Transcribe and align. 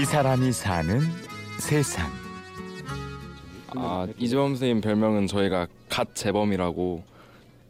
이 0.00 0.04
사람이 0.04 0.52
사는 0.52 1.00
세상. 1.58 2.06
아 3.74 4.06
이재범 4.18 4.50
선생님 4.50 4.80
별명은 4.80 5.26
저희가 5.26 5.66
갓 5.88 6.14
재범이라고 6.14 7.02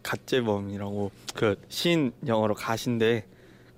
갓재범이라고 0.02 1.10
그 1.34 1.56
신 1.68 2.12
영어로 2.26 2.54
갓인데 2.54 3.26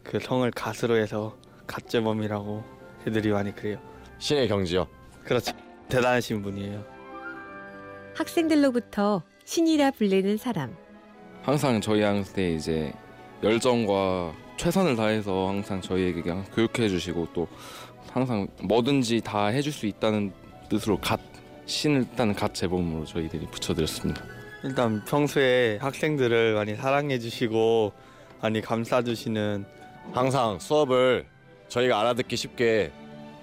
그 0.02 0.18
성을 0.21 0.48
갓으로 0.50 0.96
해서 0.96 1.36
갓재범이라고 1.66 2.62
애들이 3.07 3.30
많이 3.30 3.55
그래요. 3.55 3.79
신의 4.18 4.48
경지요. 4.48 4.87
그렇죠. 5.25 5.53
대단하신 5.89 6.43
분이에요. 6.43 6.85
학생들로부터 8.17 9.23
신이라 9.45 9.93
불리는 9.93 10.37
사람. 10.37 10.77
항상 11.43 11.80
저희 11.80 12.03
학생 12.03 12.35
때 12.35 12.53
이제 12.53 12.93
열정과 13.43 14.35
최선을 14.59 14.95
다해서 14.95 15.48
항상 15.48 15.80
저희에게 15.80 16.20
그냥 16.20 16.45
교육해 16.55 16.88
주시고 16.88 17.28
또 17.32 17.48
항상 18.12 18.48
뭐든지 18.62 19.20
다 19.20 19.46
해줄 19.46 19.73
수 19.73 19.87
있다는 19.87 20.32
뜻으로 20.68 20.98
갓 20.98 21.20
신을 21.66 22.01
일단 22.10 22.34
갓 22.34 22.55
재범으로 22.55 23.05
저희들이 23.05 23.46
붙여드렸습니다. 23.46 24.23
일단 24.64 25.02
평소에 25.05 25.78
학생들을 25.80 26.54
많이 26.54 26.74
사랑해 26.74 27.18
주시고 27.18 27.92
많이 28.42 28.60
감싸 28.60 29.02
주시는 29.02 29.65
항상 30.12 30.59
수업을 30.59 31.27
저희가 31.68 32.01
알아듣기 32.01 32.37
쉽게 32.37 32.91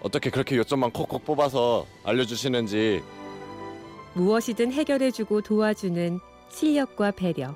어떻게 0.02 0.30
그렇게 0.30 0.58
요점만 0.58 0.92
콕콕 0.92 1.24
뽑아서 1.26 1.86
알려주시는지 2.04 3.02
무엇이든 4.14 4.72
해결해주고 4.74 5.42
도와주는 5.42 6.20
실력과 6.50 7.12
배려. 7.12 7.56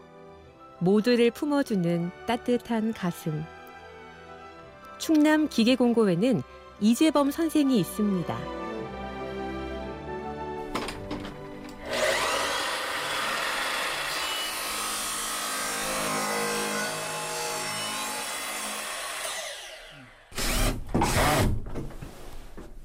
모두를 0.79 1.31
품어주는 1.31 2.11
따뜻한 2.25 2.93
가슴. 2.93 3.43
충남 4.97 5.47
기계공고회는 5.47 6.41
이재범 6.81 7.29
선생이 7.29 7.79
있습니다. 7.79 8.37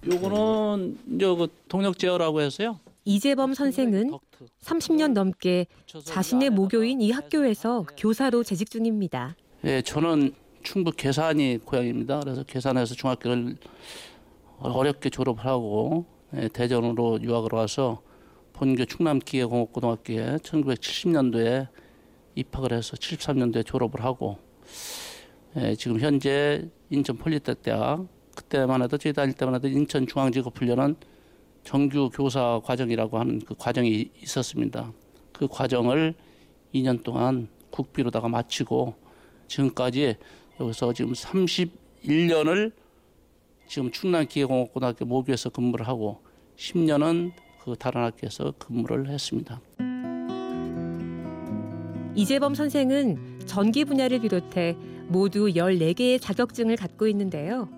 요거는 0.06 0.98
이제 1.14 1.26
그 1.26 1.48
동력 1.68 1.98
제어라고 1.98 2.42
해서요. 2.42 2.78
이재범 3.06 3.54
선생은 3.54 4.10
30년 4.62 5.12
넘게 5.12 5.66
자신의 6.04 6.50
모교인 6.50 7.00
이 7.00 7.12
학교에서 7.12 7.86
교사로 7.96 8.44
재직 8.44 8.70
중입니다. 8.70 9.36
예, 9.64 9.80
저는 9.80 10.34
충북 10.66 10.96
계산이 10.96 11.58
고향입니다. 11.64 12.18
그래서 12.18 12.42
계산에서 12.42 12.96
중학교를 12.96 13.56
어렵게 14.58 15.10
졸업을 15.10 15.44
하고 15.44 16.06
예, 16.34 16.48
대전으로 16.48 17.22
유학을 17.22 17.50
와서 17.52 18.02
본교 18.52 18.86
충남기계공업고등학교에 18.86 20.38
1970년도에 20.38 21.68
입학을 22.34 22.72
해서 22.72 22.96
73년도에 22.96 23.64
졸업을 23.64 24.02
하고 24.02 24.38
예, 25.56 25.76
지금 25.76 26.00
현재 26.00 26.68
인천 26.90 27.16
폴리텍대학 27.16 28.04
그때만 28.34 28.82
해도 28.82 28.98
저희 28.98 29.12
다닐 29.12 29.36
때만 29.36 29.54
해도 29.54 29.68
인천 29.68 30.04
중앙직업훈련은 30.04 30.96
정규 31.62 32.10
교사 32.12 32.60
과정이라고 32.64 33.20
하는 33.20 33.38
그 33.38 33.54
과정이 33.56 34.10
있었습니다. 34.20 34.92
그 35.32 35.46
과정을 35.46 36.14
2년 36.74 37.04
동안 37.04 37.46
국비로다가 37.70 38.28
마치고 38.28 38.96
지금까지 39.46 40.16
여기서 40.60 40.92
지금 40.92 41.12
31년을 41.12 42.72
지금 43.68 43.90
충남기계공업고등학교 43.90 45.04
모교에서 45.04 45.50
근무를 45.50 45.86
하고 45.88 46.20
10년은 46.56 47.32
그 47.62 47.74
다른 47.76 48.02
학교에서 48.02 48.52
근무를 48.58 49.08
했습니다. 49.08 49.60
이재범 52.14 52.54
선생은 52.54 53.40
전기 53.44 53.84
분야를 53.84 54.20
비롯해 54.20 54.76
모두 55.08 55.46
14개의 55.48 56.20
자격증을 56.20 56.76
갖고 56.76 57.06
있는데요. 57.08 57.68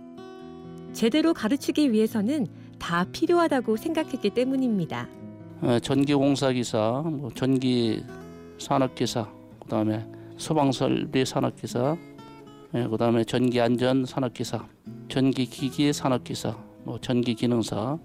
제대로 0.93 1.35
가르치기 1.35 1.93
위해서는 1.93 2.47
다 2.79 3.05
필요하다고 3.13 3.77
생각했기 3.77 4.31
때문입니다. 4.31 5.09
어, 5.61 5.79
전기 5.81 6.15
공사기사, 6.15 7.03
뭐 7.05 7.31
전기 7.35 8.03
산업기사, 8.59 9.29
그다음에 9.61 10.07
소방설비 10.37 11.25
산업기사, 11.25 11.97
예, 12.75 12.87
그다음에 12.87 13.25
전기 13.25 13.63
안전 13.63 14.05
산업 14.05 14.35
기사, 14.35 14.67
전기 15.09 15.47
기기 15.47 15.91
산업 15.91 16.23
기사, 16.23 16.55
뭐 16.85 16.99
전기 17.01 17.35
기능사, 17.35 17.97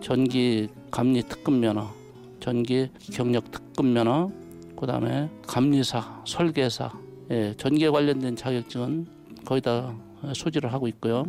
전기 0.00 0.66
감리 0.90 1.22
특급 1.22 1.54
면허, 1.54 1.94
전기 2.40 2.90
경력 3.12 3.48
특급 3.52 3.86
면허, 3.86 4.32
그다음에 4.76 5.30
감리사, 5.46 6.20
설계사, 6.26 6.92
예, 7.30 7.54
전기에 7.56 7.90
관련된 7.90 8.34
자격증은 8.34 9.06
거의 9.44 9.60
다 9.60 9.94
소지를 10.34 10.72
하고 10.72 10.88
있고요. 10.88 11.24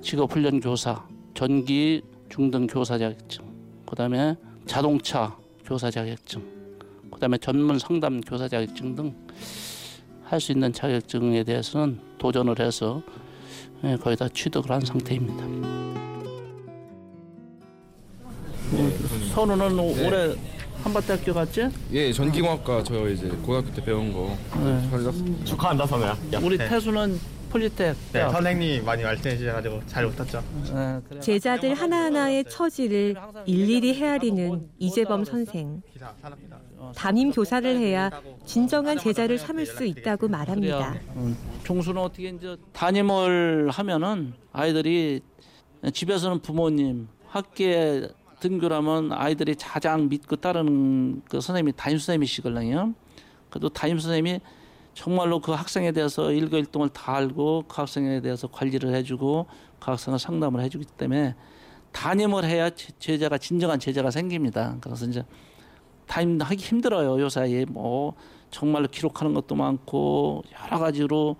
직업 0.00 0.32
훈련 0.32 0.60
교사, 0.60 1.04
전기 1.34 2.02
중등 2.28 2.68
교사 2.68 2.98
자격증, 2.98 3.44
그다음에 3.84 4.36
자동차 4.64 5.36
교사 5.64 5.90
자격증, 5.90 6.40
그다음에 7.10 7.36
전문 7.38 7.80
상담 7.80 8.20
교사 8.20 8.46
자격증 8.46 8.94
등 8.94 9.12
할 10.30 10.38
수 10.40 10.52
있는 10.52 10.72
자격증에 10.72 11.42
대해서는 11.42 11.98
도전을 12.18 12.60
해서 12.60 13.02
예, 13.82 13.96
거의 13.96 14.16
다 14.16 14.28
취득을 14.32 14.70
한 14.70 14.80
상태입니다. 14.80 15.44
선우는 19.34 19.78
올해 19.78 20.36
한밭대학교 20.84 21.34
갔지? 21.34 21.68
예 21.92 22.12
전기공학과 22.12 22.84
저 22.84 23.08
이제 23.08 23.28
고등학교 23.28 23.72
때 23.72 23.84
배운 23.84 24.12
거 24.12 24.36
네. 24.62 25.44
축하한다 25.44 25.86
선우야. 25.86 26.16
우리 26.42 26.56
태수는 26.56 27.18
폴리텍. 27.50 27.96
네, 28.12 28.30
선생님 28.30 28.84
많이 28.84 29.02
말씀해주셔가지고 29.02 29.82
잘 29.88 30.06
붙었죠. 30.06 30.44
네. 30.72 31.20
제자들 31.20 31.74
하나하나의 31.74 32.44
처지를 32.44 33.16
일일이 33.46 33.94
헤아리는 33.94 34.68
이재범 34.78 35.24
선생. 35.24 35.82
기사 35.92 36.12
산업기사. 36.22 36.56
담임 36.94 37.30
교사를 37.30 37.76
해야 37.78 38.10
진정한 38.44 38.98
제자를 38.98 39.38
삼을 39.38 39.66
수 39.66 39.84
있다고 39.84 40.28
말합니다. 40.28 40.94
음, 41.16 41.36
종수는 41.64 42.00
어떻게 42.00 42.28
이제 42.30 42.56
담임을 42.72 43.70
하면은 43.70 44.32
아이들이 44.52 45.20
집에서는 45.92 46.40
부모님, 46.40 47.08
학교에 47.26 48.08
등교하면 48.40 49.12
아이들이 49.12 49.54
가장 49.54 50.08
믿고 50.08 50.36
따르는 50.36 51.22
그 51.28 51.40
선생님이 51.40 51.72
담임 51.76 51.98
선생님이시거든요. 51.98 52.94
그래도 53.50 53.68
담임 53.68 53.98
선생님이 53.98 54.40
정말로 54.94 55.40
그 55.40 55.52
학생에 55.52 55.92
대해서 55.92 56.32
일거일동을 56.32 56.88
다 56.90 57.16
알고 57.16 57.64
그 57.68 57.76
학생에 57.80 58.20
대해서 58.20 58.48
관리를 58.48 58.94
해주고 58.94 59.46
그 59.78 59.90
학생을 59.90 60.18
상담을 60.18 60.62
해주기 60.62 60.84
때문에 60.96 61.34
담임을 61.92 62.44
해야 62.44 62.70
제- 62.70 62.92
제자가 62.98 63.38
진정한 63.38 63.78
제자가 63.78 64.10
생깁니다. 64.10 64.76
그래서 64.80 65.06
이제 65.06 65.24
담임하기 66.10 66.56
힘들어요. 66.56 67.20
요 67.20 67.28
사이에 67.28 67.64
뭐 67.68 68.14
정말로 68.50 68.88
기록하는 68.88 69.32
것도 69.32 69.54
많고 69.54 70.42
여러 70.60 70.78
가지로 70.80 71.36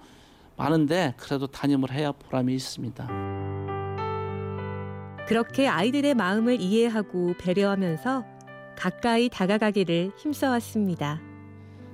많은데 0.57 1.15
그래도 1.17 1.47
담임을 1.49 1.91
해야 1.91 2.13
보람이 2.13 2.55
있습니다. 2.55 3.09
그렇게 5.27 5.67
아이들의 5.67 6.15
마음을 6.15 6.61
이해하고 6.61 7.35
배려하면서 7.39 8.25
가까이 8.77 9.29
다가가기를 9.29 10.13
힘써왔습니다. 10.17 11.21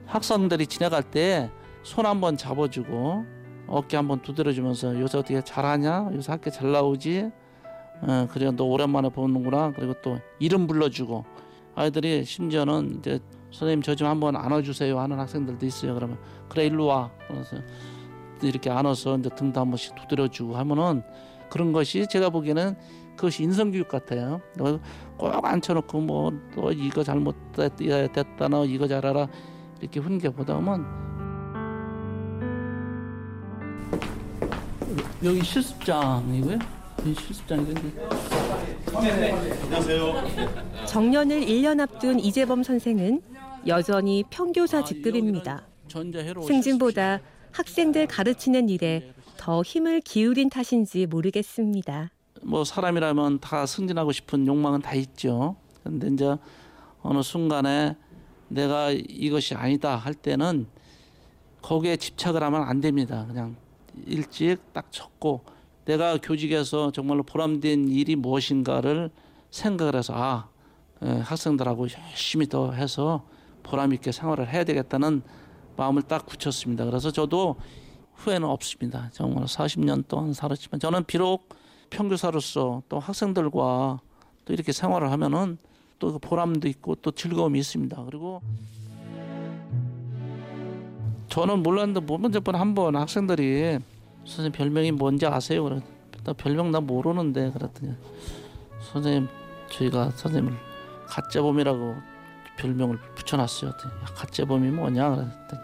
학생들이 0.06 0.66
지나갈 0.66 1.02
때 1.02 1.50
손 1.86 2.04
한번 2.04 2.36
잡아주고 2.36 3.24
어깨 3.68 3.96
한번 3.96 4.20
두드려주면서 4.20 4.98
요새 5.00 5.18
어떻게 5.18 5.40
잘하냐? 5.40 6.10
요새 6.14 6.32
학교 6.32 6.50
잘 6.50 6.72
나오지? 6.72 7.30
어, 8.02 8.26
그래 8.28 8.50
너 8.50 8.64
오랜만에 8.64 9.08
보는구나. 9.08 9.72
그리고 9.74 9.94
또 10.02 10.18
이름 10.40 10.66
불러주고 10.66 11.24
아이들이 11.76 12.24
심지어는 12.24 12.96
이제 12.98 13.20
선생님 13.52 13.82
저 13.82 13.94
좀 13.94 14.08
한번 14.08 14.34
안아주세요 14.36 14.98
하는 14.98 15.18
학생들도 15.18 15.64
있어요. 15.66 15.94
그러면 15.94 16.18
그래 16.48 16.66
일로 16.66 16.86
와. 16.86 17.10
그래서 17.28 17.56
이렇게 18.42 18.68
안아서 18.70 19.16
이제 19.18 19.30
등도 19.30 19.60
한 19.60 19.70
번씩 19.70 19.94
두드려주고 19.94 20.56
하면은 20.56 21.02
그런 21.50 21.72
것이 21.72 22.06
제가 22.08 22.28
보기에는 22.30 22.74
그것이 23.16 23.44
인성교육 23.44 23.88
같아요. 23.88 24.40
너꼭 24.56 25.44
앉혀놓고 25.44 26.00
뭐 26.00 26.32
너 26.54 26.72
이거 26.72 27.02
잘못됐다 27.02 28.48
너 28.48 28.64
이거 28.66 28.86
잘하라 28.88 29.28
이렇게 29.80 30.00
훈계보다 30.00 30.58
면 30.60 30.84
여기 35.24 35.42
실습장이고요. 35.42 36.58
이 37.06 37.14
실습장인데 37.14 38.08
정년을 40.86 41.40
1년 41.46 41.80
앞둔 41.80 42.18
이재범 42.20 42.62
선생은 42.62 43.22
여전히 43.66 44.24
평교사 44.30 44.84
직급입니다. 44.84 45.66
전자회로 45.88 46.42
승진보다 46.42 47.20
학생들 47.52 48.06
가르치는 48.06 48.68
일에 48.68 49.12
더 49.36 49.62
힘을 49.62 50.00
기울인 50.00 50.48
탓인지 50.50 51.06
모르겠습니다. 51.06 52.10
뭐 52.42 52.64
사람이라면 52.64 53.40
다 53.40 53.66
승진하고 53.66 54.12
싶은 54.12 54.46
욕망은 54.46 54.82
다 54.82 54.94
있죠. 54.94 55.56
근데 55.82 56.08
이제 56.08 56.36
어느 57.02 57.22
순간에 57.22 57.96
내가 58.48 58.90
이것이 58.90 59.54
아니다 59.54 59.96
할 59.96 60.14
때는 60.14 60.66
거기에 61.62 61.96
집착을 61.96 62.42
하면 62.42 62.62
안 62.62 62.80
됩니다. 62.80 63.24
그냥 63.26 63.56
일찍 64.06 64.58
딱 64.72 64.92
적고 64.92 65.40
내가 65.86 66.18
교직에서 66.18 66.90
정말로 66.90 67.22
보람된 67.22 67.88
일이 67.88 68.16
무엇인가를 68.16 69.10
생각을 69.50 69.94
해서 69.94 70.12
아 70.14 70.48
예, 71.04 71.08
학생들하고 71.08 71.86
열심히 72.10 72.48
더 72.48 72.72
해서 72.72 73.24
보람 73.62 73.92
있게 73.92 74.12
생활을 74.12 74.48
해야 74.48 74.64
되겠다는 74.64 75.22
마음을 75.76 76.02
딱 76.02 76.26
굳혔습니다. 76.26 76.84
그래서 76.84 77.10
저도 77.10 77.56
후회는 78.14 78.48
없습니다. 78.48 79.10
정말 79.12 79.44
40년 79.44 80.08
동안 80.08 80.32
살았지만 80.32 80.80
저는 80.80 81.04
비록 81.04 81.50
평교사로서 81.90 82.82
또 82.88 82.98
학생들과 82.98 84.00
또 84.44 84.52
이렇게 84.52 84.72
생활을 84.72 85.10
하면은 85.12 85.58
또그 85.98 86.18
보람도 86.18 86.66
있고 86.68 86.96
또 86.96 87.10
즐거움이 87.10 87.58
있습니다. 87.58 88.04
그리고 88.04 88.40
저는 91.28 91.62
몰랐는데 91.62 92.00
뭐 92.00 92.18
먼저 92.18 92.40
번 92.40 92.56
한번 92.56 92.96
학생들이 92.96 93.78
선생님 94.26 94.52
별명이 94.52 94.92
뭔지 94.92 95.26
아세요? 95.26 95.64
그래 95.64 95.80
나 96.24 96.32
별명 96.32 96.72
나 96.72 96.80
모르는데 96.80 97.52
그랬더니 97.52 97.94
선생님 98.92 99.28
저희가 99.70 100.10
선생님을 100.10 100.58
가짜범이라고 101.06 101.94
별명을 102.58 102.98
붙여놨어요. 103.14 103.70
야, 103.70 104.04
가짜범이 104.14 104.70
뭐냐? 104.70 105.10
그랬더니 105.10 105.62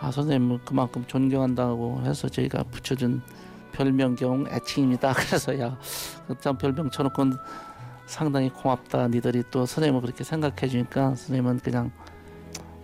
아 0.00 0.10
선생님을 0.10 0.60
그만큼 0.64 1.04
존경한다고 1.06 2.02
해서 2.04 2.28
저희가 2.28 2.62
붙여준 2.64 3.22
별명 3.72 4.14
경 4.14 4.46
애칭입니다. 4.48 5.12
그래서 5.12 5.58
야그참 5.58 6.58
별명 6.58 6.90
쳐놓고 6.90 7.24
상당히 8.06 8.50
고맙다. 8.50 9.08
니들이 9.08 9.44
또 9.50 9.66
선생님을 9.66 10.02
그렇게 10.02 10.24
생각해 10.24 10.68
주니까 10.68 11.08
선생님은 11.14 11.60
그냥 11.60 11.90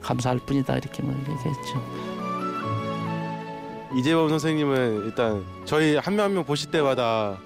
감사할 0.00 0.38
뿐이다 0.46 0.76
이렇게 0.76 1.02
뭐 1.02 1.12
얘기했죠. 1.12 2.15
이재범 3.94 4.28
선생님은 4.28 5.04
일단 5.06 5.44
저희 5.64 5.96
한 5.96 6.14
명 6.16 6.24
한 6.26 6.34
명 6.34 6.44
보실 6.44 6.70
때마다 6.70 7.38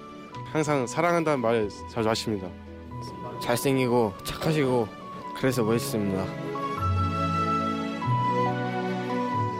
항상 0.51 0.87
사랑한다는 0.87 1.39
말을 1.39 1.69
자주 1.89 2.09
하십니다. 2.09 2.47
잘생기고 3.41 4.13
착하시고 4.23 4.87
그래서 5.37 5.63
멋있습니다. 5.63 6.25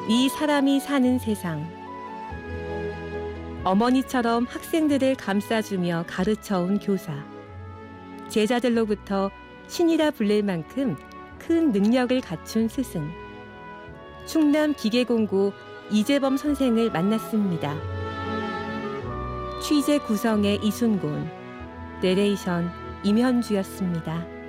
이 0.10 0.30
사람이 0.30 0.80
사는 0.80 1.19
세상. 1.19 1.66
어머니처럼 3.63 4.45
학생들을 4.50 5.16
감싸주며 5.16 6.06
가르쳐온 6.07 6.80
교사. 6.80 7.13
제자들로부터 8.28 9.30
신이라 9.68 10.12
불릴 10.12 10.44
만큼 10.44 10.98
큰 11.39 11.72
능력을 11.72 12.19
갖춘 12.22 12.68
스승. 12.68 13.10
충남 14.25 14.74
기계공고 14.74 15.54
이재범 15.91 16.38
선생을 16.38 16.89
만났습니다. 16.89 17.75
취재 19.61 19.97
구성의 19.99 20.59
이순곤, 20.63 21.29
내레이션 22.01 22.71
임현주였습니다. 23.03 24.40